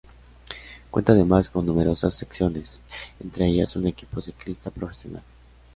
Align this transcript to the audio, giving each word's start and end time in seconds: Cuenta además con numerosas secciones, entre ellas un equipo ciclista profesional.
Cuenta 0.89 1.11
además 1.13 1.51
con 1.51 1.63
numerosas 1.67 2.15
secciones, 2.15 2.79
entre 3.19 3.45
ellas 3.45 3.75
un 3.75 3.85
equipo 3.85 4.19
ciclista 4.19 4.71
profesional. 4.71 5.21